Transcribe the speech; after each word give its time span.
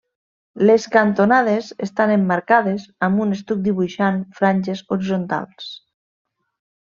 Les 0.67 0.85
cantonades 0.95 1.67
estan 1.87 2.13
emmarcades 2.15 2.87
amb 3.07 3.21
un 3.25 3.35
estuc 3.37 3.61
dibuixant 3.67 4.17
franges 4.39 4.83
horitzontals. 4.89 5.69